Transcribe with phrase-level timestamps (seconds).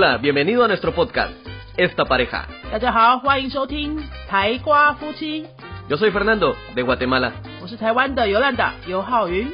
[0.00, 1.34] Hola, bienvenido a nuestro podcast,
[1.76, 2.48] Esta Pareja.
[2.72, 5.42] 大家好，欢迎收听台瓜夫妻
[5.90, 7.34] ，Yo soy Fernando, de Guatemala.
[7.60, 9.46] 我是台湾的尤兰达尤浩云。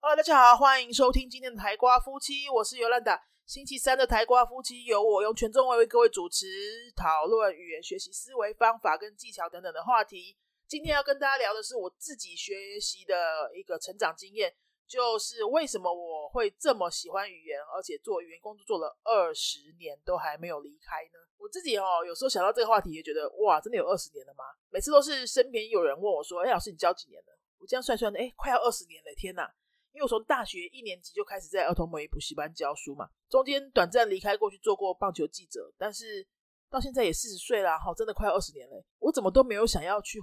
[0.00, 3.20] Hello，大家好，欢迎收听今天的台瓜夫妻，我是尤兰达。
[3.44, 6.46] 星期三的台瓜夫妻由我用全中文为各位主持，
[6.94, 10.36] 讨论语言学习思维方法跟技巧等等的话题。
[10.68, 14.52] 今天要跟大家聊的是我自己学习的一个成长经验，
[14.92, 21.18] 就是为什么我会这么喜欢语言，而且做语言工作做了二十年都还没有离开呢？
[21.38, 24.44] 我自己哦，有时候想到这个话题，也觉得哇，真的有二十年了吗？
[24.68, 29.50] 每次都是身边有人问我说：“哎，老师，你教几年了？”我这样算算，哎，快要二十年了，天哪！
[29.92, 36.26] 因为我从大学一年级就开始在儿童美语补习班教书嘛，中间短暂离开过去做过棒球记者，但是
[36.68, 40.20] 到现在也四十岁啦，哈，真的快要二十年了，我怎么都没有想要去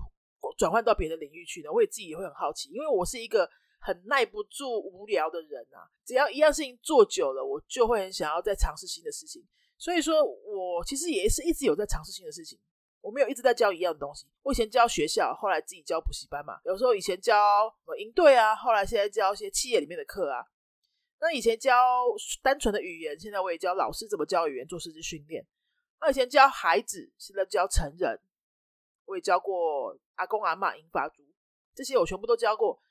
[0.60, 1.72] 转换到别的领域去呢？
[1.72, 9.46] 我也自己也会很好奇，因为我是一个很耐不住无聊的人啊，只要一样事情做久了，我就会很想要再尝试新的事情。
[9.78, 12.60] 所以说我其实也是一直有在尝试新的事情，
[13.00, 14.28] 我没有一直在教一样的东西。
[14.44, 20.44] 我以前教学校，后来自己教补习班嘛，有时候以前教什么营队啊，后来现在教一些企业里面的课啊。
[21.22, 21.74] 那以前教
[22.42, 25.46] 单纯的语言，现在我也教老师怎么教语言，做师资训练。
[26.02, 28.20] 那以前教孩子，现在教成人，
[29.06, 31.24] 我也教过阿公阿妈、英法族，
[31.74, 32.82] 这些我全部都教过。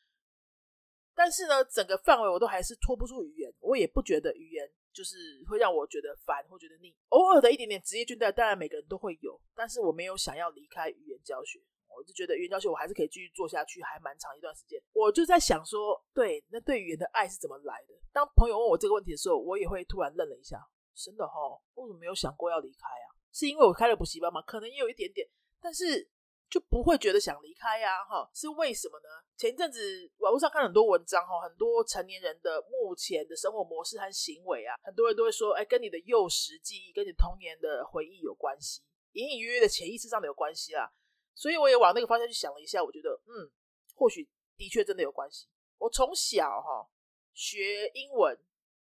[1.18, 5.16] 但是呢，整个范围我都还是脱不出语言，我也不觉得语言就是
[5.50, 6.94] 会让我觉得烦或觉得腻。
[7.08, 11.58] 偶尔的一点点职业倦怠，当然每个人都会有，但是我没有想要离开语言教学，
[11.88, 14.80] 我就觉得语言教学我还是可以继续做下去，还蛮长一段时间。
[14.92, 17.94] 我就在想说，对，那对语言的爱是怎么来的？
[18.12, 21.34] 当朋友问我这个问题的时候，我也会突然愣了一下，真的哈，
[21.74, 23.10] 为什么没有想过要离开啊？
[23.32, 24.40] 是因为我开了补习班吗？
[24.42, 25.28] 可能也有一点点，
[25.60, 26.08] 但是。
[26.50, 29.08] 就不会觉得想离开呀，哈，是为什么呢？
[29.36, 38.80] 前一阵子网络上看很多文章，哈，很多成年人的目前的生活模式和行为啊，很多人都会说，哎，跟你的幼时记忆、跟你童年的回忆有关系，
[39.12, 40.90] 隐隐约约的潜意识上的有关系啦。
[41.34, 43.50] 所以我也往那个方向去想了一下，我觉得，嗯，
[43.94, 45.46] 或许的确真的有关系。
[45.76, 46.88] 我从小哈
[47.34, 48.36] 学英文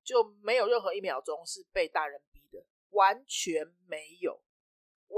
[0.02, 4.40] 就没有任何一秒钟是被大人逼的，完全没有。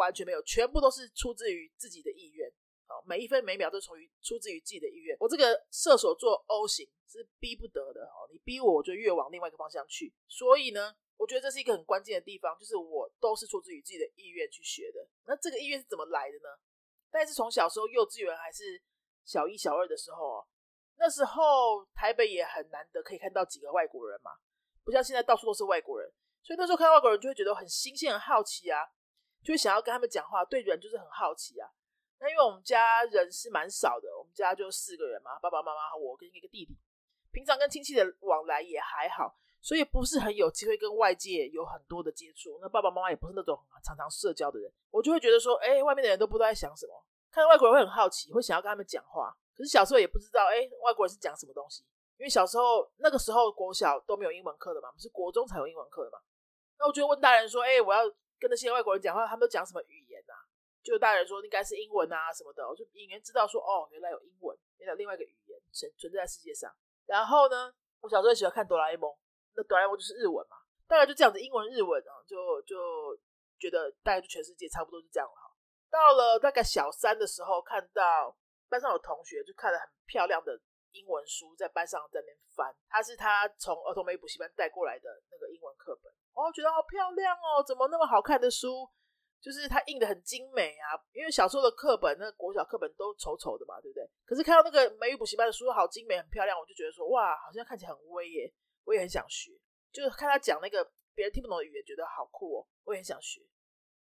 [0.00, 2.50] 完全没有，全部都是出自于自己的意愿。
[2.87, 5.16] 好，每一分每秒都从于出自于自己的意愿。
[5.21, 10.12] 我这个射手座 O 型是逼不得的哦，你逼我，我就越往另外一个方向去。
[10.27, 15.06] 所以呢，我觉得这是一个很关键的地方，就是我都是出自于自己的意愿去学的。
[15.27, 16.49] 那这个意愿是怎么来的呢？
[17.12, 18.82] 但是从小时候幼稚园还是
[19.25, 20.47] 小一、小二的时候哦，
[20.97, 24.32] 那时候台北也很难得可以看到几个外国人嘛，
[24.82, 26.11] 不像现在到处都是外国人，
[26.43, 28.82] 所以那时候看到外国人就会觉得很新鲜、很好奇啊。
[29.42, 31.68] 就想要跟他们讲话，对人就是很好奇啊。
[32.18, 36.76] 那因为我们家人是蛮少的，我们家就四个人嘛，爸爸妈妈和我跟一个弟弟。
[37.32, 42.58] 平常跟亲戚的往来也还好，所以不是很有机会跟外界有很多的接触。
[42.60, 46.92] 那爸爸妈妈也不是那种常常社交的人，我就会觉得说，哎，外面的人都不知道在想什么。
[47.30, 49.34] 看到外国人会很好奇，会想要跟他们讲话。
[49.56, 51.82] 可是小时候也不知道，哎，外国人是讲什么东西。
[52.18, 56.18] 因为小时候那个时候国小都没有英文课的嘛，是国中才有英文课的嘛。
[56.78, 58.02] 那我就问大人说，哎，我要。
[58.40, 60.34] 跟那些外国人讲话，他们都讲什么语言啊？
[60.82, 66.74] 就大人说应该是英文啊什么的，我就隐约知道说哦，原来有英文，原来有另外一个语言存存在世界上。
[67.04, 67.70] 然后呢，
[68.00, 69.14] 我小时候喜欢看哆啦 A 梦，
[69.54, 70.56] 那哆啦 A 梦就是日文嘛，
[70.88, 73.14] 大概就这样子，英文日文啊，就就
[73.58, 75.52] 觉得大概就全世界差不多是这样了哈。
[75.90, 78.34] 到了大概小三的时候，看到
[78.70, 80.58] 班上有同学就看了很漂亮的
[80.92, 86.10] 英文书，在班上在那边翻，他是他从儿童美语补习班带过来的那个英文课本。
[86.34, 87.62] 哦，觉得好漂亮哦！
[87.66, 88.88] 怎么那么好看的书？
[89.41, 90.96] 就是它印的很精美啊。
[91.12, 94.08] 因为小时候的课本，那国小课本都丑丑的嘛，对不对？
[94.24, 98.52] 可是看到那个美语补习班的书，好精美、很漂亮，我就觉得说，哇，好像看起来很威耶！
[98.84, 99.52] 我也很想学。
[99.92, 103.40] 就是看他讲那个别人听不懂的语言，觉得好酷哦，我也很想学。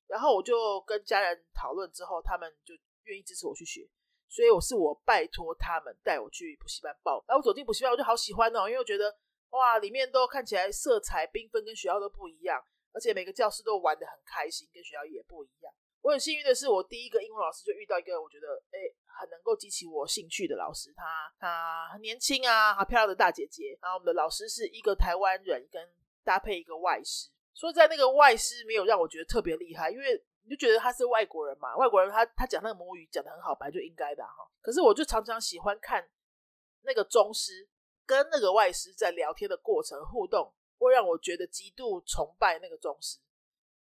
[0.08, 2.74] 然后我就跟家人讨论之后，他们就
[3.04, 3.90] 愿意支持我去学。
[4.28, 7.24] 所以我是我拜托他们带我去补习班报。
[7.28, 9.14] 然后我走进补习班，我就好喜欢哦，因为我觉得。
[9.52, 12.64] 哇，里面都看起来色彩缤纷，跟学校都不一样，
[12.94, 15.74] 而且每个教室都玩的很开心，跟学校也不一样。
[16.02, 18.78] 我很幸运的是，我第一个英文老师就遇到一个我觉得哎
[19.20, 21.04] 很能够激起我兴趣的老师，他
[21.40, 23.78] 他很年轻啊，好漂亮的大姐姐。
[23.82, 25.90] 然后我们的老师是一个台湾人，跟
[26.24, 27.30] 搭配一个外师。
[27.56, 34.48] 说在那个外师没有让我觉得特别厉害，因为你就觉得他是外国人嘛，外国人他他讲那个母语讲的很好，本来就应该的哈。
[34.62, 36.08] 可是我就常常喜欢看
[36.84, 37.68] 那个中师。
[38.10, 43.20] 跟那个外师在聊天的过程互动，会让我觉得极度崇拜那个宗师，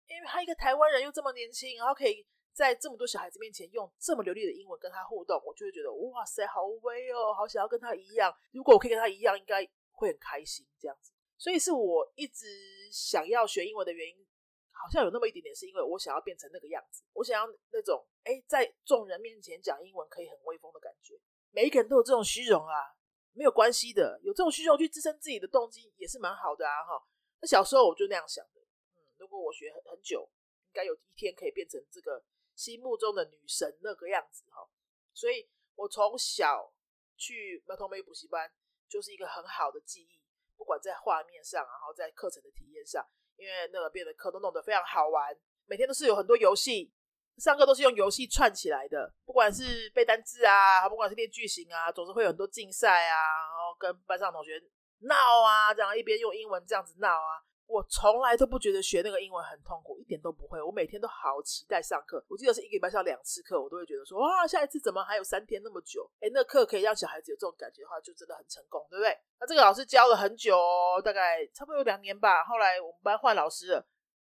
[0.08, 8.34] 因为他一个台湾人又这么年轻，然后可以在这么多小孩子面前用这么流利的英文跟他互动，我就会觉得哇塞，好威哦，好想要跟他一样。
[8.50, 11.12] 如果我可以跟他一样，应该会很开心这样子。
[11.36, 12.44] 所以是我一直
[12.90, 14.26] 想要学英文的原因，
[14.72, 21.14] 好像有那么一点点，是因为我想要变成那个样子，我想要那种哎，在众人面前讲英文可以很威风的感觉。
[21.52, 22.97] 每一个人都有这种虚荣啊，
[23.38, 27.00] 没有关系的，有这种需求去支撑自己的动机也是蛮好的啊哈。
[27.40, 28.61] 那小时候我就那样想的，
[28.96, 30.29] 嗯，如果我学很很久，
[30.67, 32.20] 应该有一天可以变成这个
[32.56, 34.69] 心目中的女神那个样子哈。
[35.14, 36.75] 所以我从小
[37.17, 38.52] 去儿童美语补习班，
[38.88, 40.20] 就是一个很好的记忆。
[40.56, 43.06] 不管在画面上，然后在课程的体验上，
[43.37, 45.32] 因为那个变得课都弄得非常好玩，
[45.67, 46.93] 每天都是有很多游戏，
[47.38, 49.12] 上课都是用游戏串起来的。
[49.25, 54.61] 不管是背单字啊，不管是练句型啊，总是会有很多竞赛啊，然后跟班上同学
[55.00, 57.43] 闹啊，这样一边用英文这样子闹啊。
[57.67, 60.58] 我从来都不觉得学那个英文很痛苦，一点都不会。
[60.62, 62.25] 我每天都好期待上课。
[62.26, 66.11] 我记得是一个礼拜上两次课，我都会觉得说哇，下一次怎么还有三天那么久？
[66.19, 69.14] 哎，那课可以让小孩子有这种感觉的话，就真的很成功，对不对？
[69.38, 70.58] 那这个老师教了很久，
[71.05, 72.43] 大概差不多有两年吧。
[72.43, 73.87] 后来我们班换老师了，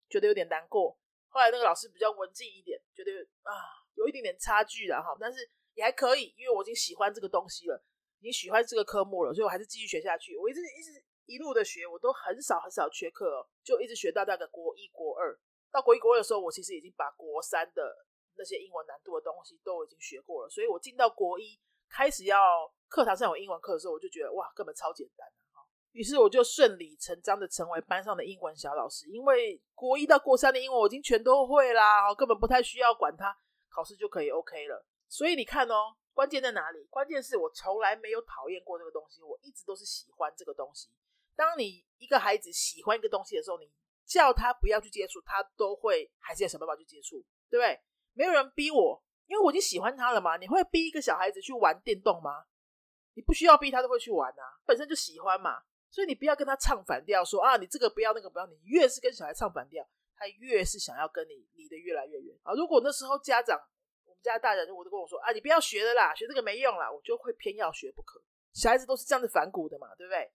[0.08, 0.96] 觉得有点难过。
[1.34, 3.52] 后来那个老师比较文静一点，觉得啊
[3.96, 5.42] 有一点点差距了哈，但是
[5.74, 7.84] 也还可以，因为我已经喜欢这个东西了，
[8.20, 10.38] 已经喜欢这个科目了，所以我还是继续学下去。
[10.38, 11.04] 我一直一直。
[11.26, 15.34] 一路的学，我都很少很少缺课哦，就一直学到大概国一、国二。
[15.72, 17.96] 到国一、国二的时候，我其实已经把国三的
[18.36, 20.50] 那些英文难度的东西都已经学过了。
[20.50, 21.58] 所以我进到国一，
[21.90, 25.26] 开始要课堂上有英文课的时候，我就觉得哇，根本超简单
[25.94, 33.36] 于是我就顺理成章的成为班上的英文小老师，因为国一到国三的英文我已经全都会啦，根本不太需要管它，
[33.70, 34.86] 考试就可以 OK 了。
[35.08, 36.84] 所以你看哦，关键在哪里？
[36.90, 40.90] 关键是我从来没有讨厌过这个东西，我一直都是喜欢这个东西。
[41.36, 43.72] 当你一个孩子喜欢一个东西的时候，你
[44.06, 47.80] 叫他不要去接触，他都会还是要想办法去接触，对不对？
[48.14, 50.38] 没有人逼我，因为我已经喜欢他了嘛。
[50.38, 52.46] 你会逼一个小孩子去玩电动吗？
[53.14, 55.62] 你不需要逼他都会去玩啊，本身就喜欢嘛。
[55.94, 58.48] 所以你不要跟他唱反调，说啊，你这个不要那个不要。
[58.48, 59.88] 你越是跟小孩唱反调，
[60.18, 62.52] 他越是想要跟你离得越来越远啊。
[62.56, 63.62] 如果那时候家长，
[64.04, 68.20] 我们家大人我都跟我说啊，你不要学了啦，学这个没用啦，我就会偏要学不可。
[68.54, 70.32] 小孩子都是这样子反骨的嘛，对不对？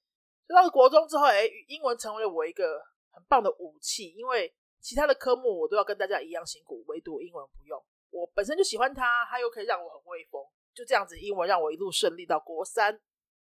[0.47, 7.85] 所以到了国中之后，哎，英文成为了我一个很棒的武器，因为其他的科目我都要跟大家一样辛苦，唯独英文不用。
[8.11, 10.41] 我本身就喜欢它，它又可以让我很威风，
[10.73, 12.93] 就这样子，英文让我一路顺利到国三，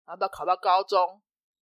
[0.06, 1.22] 然后到考到高中。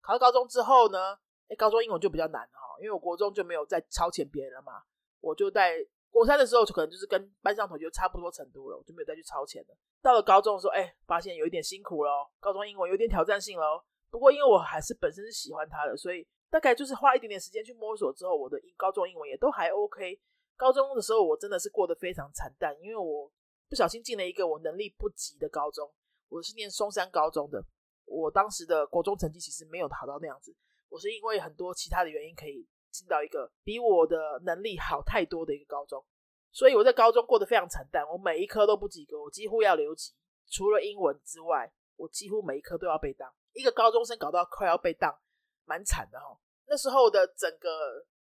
[0.08, 1.20] 考到高中之后呢，
[1.50, 4.82] 哎，高中英文就比较难哈，因为我国中就没有再超前别人了嘛，
[5.20, 9.76] 我就在国三的时候就可能就是跟班上同学差不多程度了，我就没有再去超前了。
[10.02, 13.84] 到了高中的时候，哎，发现有一点辛苦了，高中英文有点挑战性了。
[14.10, 20.18] 不过，因为我还是本身是喜欢他的，所以大概就是花一点点时间去摸索之后，我的英高中英文也都还 OK。
[20.56, 23.30] 高中的时候，我真的是过得非常惨淡，因为我
[23.68, 25.92] 不小心进了一个我能力不及的高中。
[26.30, 27.62] 我是念松山高中的，
[28.08, 30.56] 我当时的国中成绩其实没有好到那样子。
[30.90, 36.04] 我是因为很多其他的原因，可以进到一个比我的能力好太多的一个高中，
[36.52, 38.04] 所以我在高中过得非常惨淡。
[38.10, 40.14] 我每一科都不及格，我几乎要留级，
[40.50, 43.32] 除了英文之外，我几乎每一科都要被当。
[43.54, 45.14] 一个高中生搞到快要被当，
[45.66, 46.40] 蛮惨的哈。
[46.68, 47.70] 那时候的整个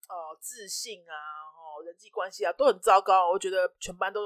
[0.09, 3.31] 呃自信啊，哦人际关系啊都很糟糕。
[3.31, 4.21] 我觉得全班都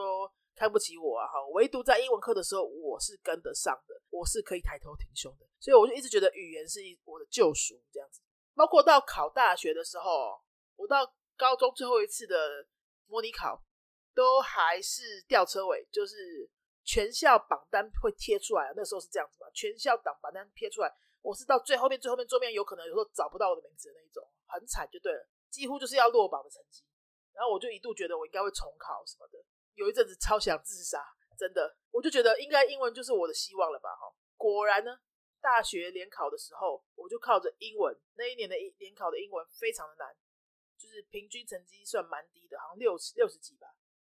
[0.57, 1.47] 看不起我啊哈。
[1.53, 5.47] 唯独在英文课的时候，我是跟得上的，我是可以抬头挺胸的。
[5.59, 8.21] 所以我就一直觉得语言是我的救赎这样子。
[8.55, 10.41] 包括到考大学的时候，
[10.77, 11.05] 我到
[11.37, 12.67] 高中最后一次的
[13.07, 13.61] 模拟考，
[14.15, 16.49] 都还是吊车尾，就是。
[16.87, 19.49] 全校榜单会贴出来，那时候是这样子嘛？
[19.55, 26.85] 全校榜榜单贴出来，我是到最后面最后面桌面，有可能有时候找不到我的名字的那一种，很惨就对了，几乎就是要落榜的成绩。
[27.33, 29.43] 然后我就一度觉得我应该会重考什么的，
[29.77, 31.01] 有一阵子超想自杀，
[31.37, 33.91] 真的，我就觉得应该英文就是我的希望了吧？
[33.95, 34.99] 哈，果然呢，
[35.41, 40.15] 大学联考的时候，我就靠着英文，那一年的联考的英文非常的难，
[40.79, 43.67] 就是平均成绩算蛮低的，好像六六十几吧。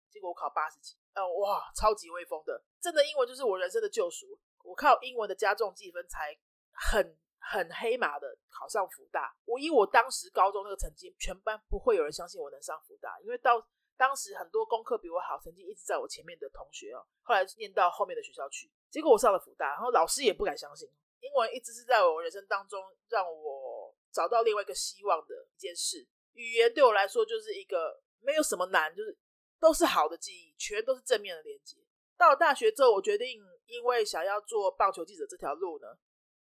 [0.10, 4.40] 结果我考八十几，呃，哇，超级威风的，真的英文就是我人生的救赎。
[4.64, 6.36] 我靠英文的加重计分才
[6.72, 9.36] 很很黑马的考上福大。
[9.44, 13.60] 我以我当时高中那个成绩，全班不会有人相信我能上福大，因为到
[13.98, 18.72] 当时很多功课比我好，成绩一直在我前面的同学哦，后来念到后面的学校去。
[18.90, 20.90] 结果我上了福大，然后老师也不敢相信。
[21.20, 26.08] 英文一直是在我人生当中让我找到另外一个希望的一件事。
[26.34, 29.18] 语言对我来说就是一个没有什么难，就是。
[29.58, 31.78] 都是好的记忆，全都是正面的连接。
[32.18, 35.88] 到了大学之后，我决定，因为想要做棒球记者这条路呢，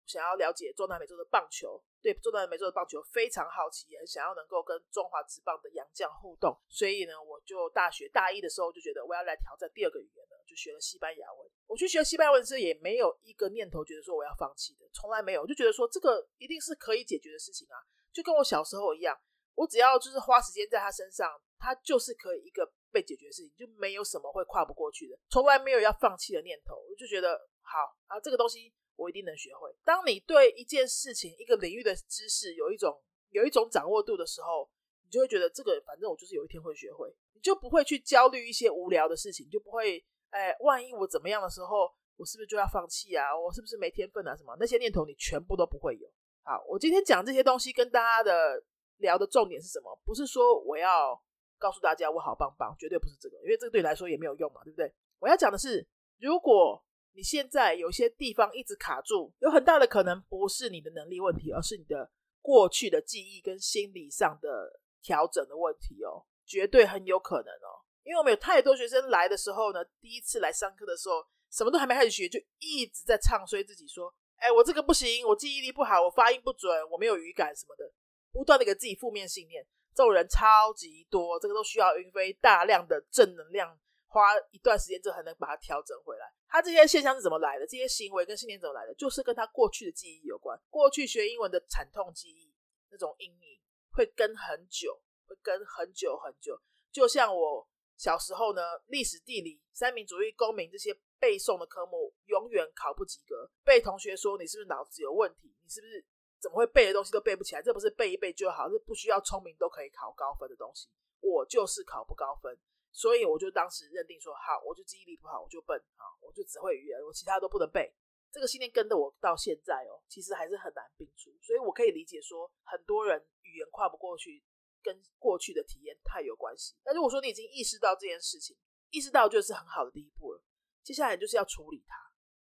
[0.06, 6.56] 想要了解中南美洲的棒球，对中南美洲的棒球非常好奇，也很想要能够跟中华职棒的洋将互动。
[6.70, 11.50] 所以呢，我就大学大一的时候就觉得我要来挑战第二个语言了，就学了西班牙文。
[11.66, 17.82] 我去学西班牙文时也没有一个念头觉得说我要放弃的，从来没有，就觉得说这个一定是可以解决的事情啊，
[18.14, 19.18] 就跟我小时候一样，
[19.56, 26.76] 我只要就是花时间在他身上，他就是可以一个被解决的事情，就没有什么会跨不过去的，从来没有要放弃的念头。
[26.88, 28.72] 我就觉得好啊，这个东西。
[28.96, 29.74] 我一定能学会。
[29.84, 34.70] 当你对一件事情、一个领域的知识有一种有一种掌握度的时候，
[35.04, 43.38] 你就会觉得这个反正我就是有一天会学会，你就不会去焦虑一些无聊的事情，就不会哎，万一我怎么样的时候，我是不是就要放弃啊？
[43.38, 44.36] 我是不是没天分啊？
[44.36, 46.10] 什么那些念头你全部都不会有。
[46.44, 48.64] 好，我今天讲这些东西跟大家的
[48.98, 50.00] 聊的重点是什么？
[50.06, 51.20] 不是说我要
[51.58, 54.92] 告诉大家我好棒棒，绝对不是这个，因为这个对你来说也没有用嘛，对不对？
[55.20, 55.88] 我要讲的是，
[56.20, 56.84] 如果
[57.16, 67.82] 你现在有些地方一直卡住，有很大的可能不是你的能力问题，而是你的过去的记忆跟心理上的调整的问题哦，绝对很有可能哦。
[68.04, 77.90] 因为我们有太多学生来的时候呢，第一次来上课的时候，什么都还没开始学，就一直在唱衰自己，说：“哎，我这个不行，我记忆力不好，我发音不准，我没有语感什么的，
[78.32, 83.80] 不断的给自己负面信念。”这种人超级多，这个都需要云飞大量的正能量。
[84.16, 86.26] 花一段时间之后才能把它调整回来。
[86.48, 87.68] 他这些现象是怎么来的？
[87.68, 88.96] 这些行为跟信念怎么来的？
[88.96, 90.58] 就是跟他过去的记忆有关。
[90.70, 92.54] 过去学英文的惨痛记忆，
[92.90, 93.60] 那种阴影
[93.92, 96.58] 会跟很久，会跟很久很久。
[96.94, 97.68] 就像我
[97.98, 103.52] 小时候呢，历史、地理、三民主义、公民这些背诵的科目，永远考不及格。
[103.66, 105.54] 被同学说你是不是脑子有问题？
[105.62, 106.06] 你是不是
[106.40, 107.62] 怎么会背的东西都背不起来？
[107.62, 110.88] 这不是背一背就好，这不需要聪明都可以考高分的东西。
[111.20, 112.58] 我就是考不高分。
[112.96, 117.94] 所以我就当时认定说，好，我就记忆力不好，我就笨啊，我就只会语言，我其他都不能背。
[118.32, 121.30] 这个信念跟着我到现在哦，其实还是很难摒除。
[121.42, 124.42] 所以我可以理解说，很多人语言跨不过去，
[124.82, 126.74] 跟过去的体验太有关系。
[126.84, 128.56] 但如果说你已经意识到这件事情，
[128.92, 130.42] 意识到就是很好的第一步了。
[130.82, 131.96] 接下来就是要处理它。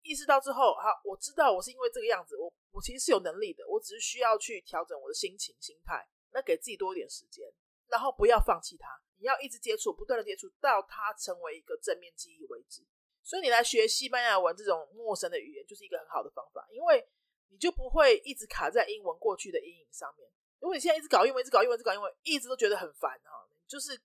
[0.04, 7.44] 意识到之后，好，我知道我是因为这个样子，我我其实是有能力的，我只是需要去调整我的心情、心态，那给自己多一点时间，
[7.88, 8.88] 然后不要放弃它。
[9.24, 12.84] 你要一直接触，不断的接触，到它成为一个正面记忆为止。
[13.24, 17.08] 所以你来学西班牙文这种陌生的语言，就是一个很好的方法，因为
[17.48, 20.30] 你就不会一直卡在英文过去的阴影上面。
[20.60, 23.98] 如果你现在一直搞英文，一直搞英文，一直搞英文，一直都觉得很烦哈，就是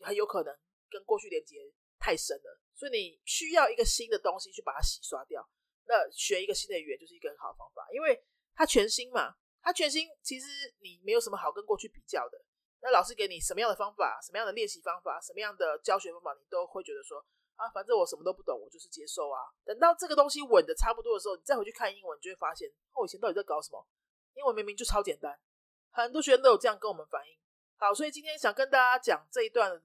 [0.00, 0.54] 很有可能
[0.90, 1.56] 跟过去连接
[1.98, 2.60] 太深了。
[2.74, 5.48] 所以你需要一个新的东西去把它洗刷掉。
[5.86, 8.22] 那学一个新的语言就是一个很好的方法，因为
[8.54, 10.46] 它全新嘛，它全新，其实
[10.80, 12.44] 你没有什么好跟过去比较的。
[12.82, 17.24] 那老师给你什么样的方法，什么样的练习方法，什么样的教学方法，你都会觉得说
[17.56, 19.40] 啊，反正我什么都不懂，我就是接受啊。
[19.64, 23.86] 等到这个东西稳的差不多的时候，你再回去看英文，你就会发现我以前到底在搞什么？
[24.34, 25.38] 英文明明就超简单，
[25.90, 27.36] 很多学生都有这样跟我们反映。
[27.76, 29.82] 好，所以今天想跟大家讲这一段的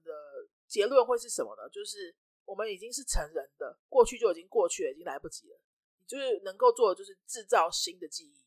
[0.66, 1.68] 结论会是什么呢？
[1.68, 5.60] 就是我们已经是成人的，过去就已经过去了，已经来不及了。
[5.98, 8.44] 你就是能够做的，就是制造新的记忆，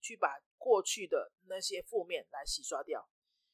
[0.00, 3.06] 去把过去的那些负面来洗刷掉。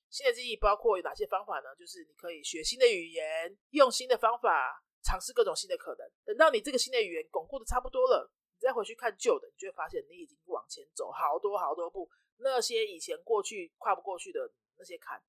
[0.08, 1.74] 新的记忆包括有哪些方法呢？
[1.76, 6.08] 就是你可以学新的语言，用新的方法，尝试各种新的可能。
[6.24, 12.08] 等到你这个新的语言巩固的差不多了，你再回去看旧的，你就会发现你已经往前走好多好多步。
[12.38, 15.22] 那些以前过去跨不过去的那些坎，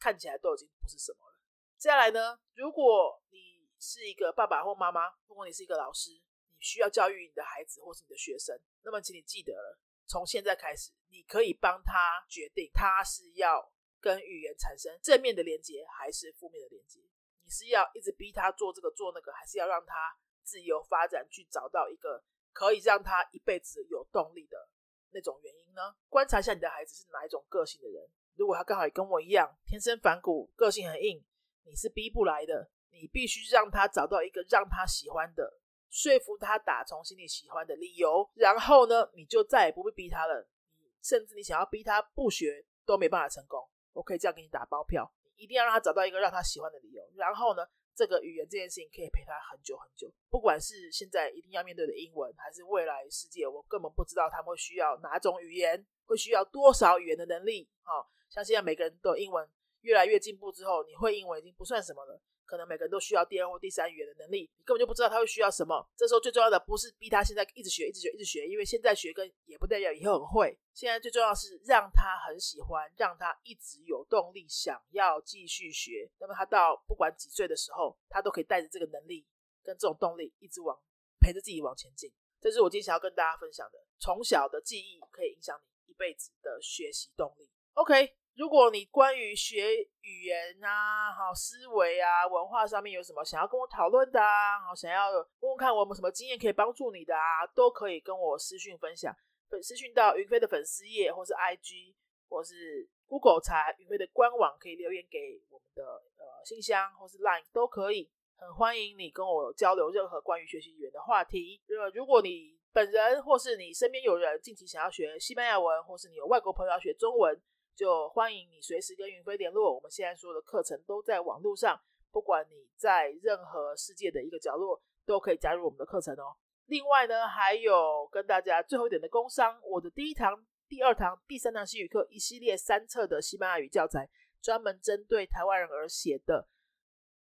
[0.00, 1.38] 看起来都已经不是什么了。
[1.78, 13.72] 接下来呢，如果你是一个爸爸或妈妈，如果你是一个老师，你需要教育你的孩子或是你的学生，那么请你记得了，从现在开始，你可以帮他决定，他是要。
[14.04, 17.00] 跟语言产生正面的连接还是负面的连接？
[17.42, 24.68] 你是要一直逼他做这个做那个，还是要让他自由发展，去找到一个可以让他一辈子有动力的
[25.12, 25.96] 那种原因呢？
[26.10, 28.06] 观察一下你的孩子是哪一种个性的人。
[28.34, 31.24] 如果他刚好也跟我一样，天生反骨，个性很硬，
[31.64, 32.70] 你是逼不来的。
[32.90, 35.58] 你必须让他找到一个让他喜欢的，
[35.90, 40.46] 说服他打从心里喜欢的理由，然后呢，你就再也不会逼他了。
[40.78, 43.68] 你甚至你想要逼他不学，都没办法成功。
[43.94, 47.02] 我可以这样给你打包票，一定要让他找到一个让他喜欢的理由。
[47.16, 50.12] 然后呢，这个语言这件事情可以陪他很久很久。
[50.28, 57.66] 不管是现在一定要面对的英文，还是未来世界，我根本不知道他们会需要哪种语言，会需要多少语言的能力。
[57.82, 59.48] 哈，像现在每个人都英文
[59.80, 62.20] 越来越进步之后，你会英文已经不算什么了。
[62.44, 65.86] 可能每个人都需要第二或第三语言的能力，你根本就不知道他会需要什么。
[65.96, 70.58] 这时候最重要的不是逼他现在一直学、一直学、一直学，因为现在学跟也不代表以后很会。
[70.72, 76.10] 现在最重要是让他很喜欢，让他一直有动力想要继续学。
[76.18, 79.26] 那么他到不管几岁的时候，他都可以带着这个能力
[79.62, 80.78] 跟这种动力一直往
[81.20, 82.12] 陪着自己往前进。
[82.40, 83.78] 这是我今天想要跟大家分享的。
[83.98, 87.48] 从小的记忆可以影响你一辈子的学习动力。
[87.72, 99.14] OK，如果你关于学语言啊、好思维啊、文化上面有什么想要跟我讨论的啊，好想要问问看我有什么经验可以帮助你的啊，都可以跟我私讯分享。
[99.48, 101.94] 粉私讯到云飞的粉丝页，或是 IG，
[102.28, 108.10] 或是 Google 查云飞的官网，可以留言给我们的呃信箱或是 Line 都可以。
[108.36, 111.62] 很欢迎你跟我交流任何关于学习语言的话题。
[111.68, 117.40] 呃，如果你本人或是你身边有人近期想要学西班牙文，或是你有外国朋友要学中文，
[117.74, 119.74] 就欢迎你随时跟云飞联络。
[119.74, 126.36] 我们现在所有的课程都在网络上，不管你在任何世界的一个角落，都可以加入我们的课程哦。
[126.66, 134.08] 另外呢，还有跟大家最后一点的工商，我的第一堂、第二堂、第三堂西语课一系列三册的西班牙语教材，
[134.40, 136.48] 专门针对台湾人而写的，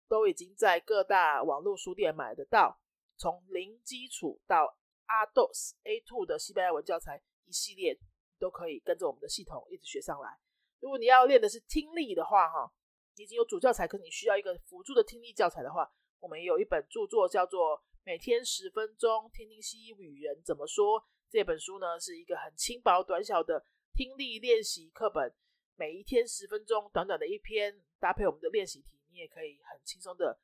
[0.08, 2.80] 都已经在各大网络书店买得到。
[3.16, 7.98] 从零基础到 A dos A two 的西班牙文教材一系列，
[8.44, 10.38] 都可以跟着我们的系统一直学上来。
[10.82, 12.70] 如果你要练的是听力的话，哈，
[13.16, 17.82] 你已经有主教材，可你需要一个辅助的听力教材的话，我们也有一本著作叫做。
[18.06, 21.02] 每天十分钟听听西语人怎么说。
[21.30, 25.34] 这本书呢是一个很轻薄短小的听力练习课本，
[25.78, 30.38] 每一天十分钟，短短的一篇，搭配我们的练习题，你也可以很轻松的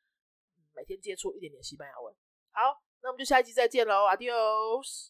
[0.74, 2.16] 每天接触一点点西班牙文。
[2.52, 5.10] 好，那我们就下一集再见喽，Adios。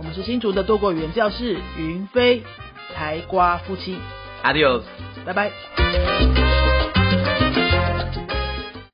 [0.00, 2.42] 我们是新竹的多国语言教室云飞
[2.94, 3.98] 台瓜夫妻。
[4.42, 4.80] ，Adios
[5.26, 5.52] 拜拜。